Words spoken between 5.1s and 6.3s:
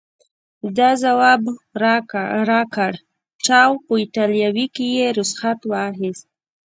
رخصت واخیست.